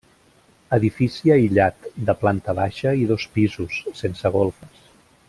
Edifici 0.77 1.33
aïllat, 1.35 1.85
de 2.09 2.15
planta 2.23 2.57
baixa 2.63 2.97
i 3.03 3.07
dos 3.15 3.27
pisos, 3.39 3.77
sense 4.03 4.37
golfes. 4.39 4.87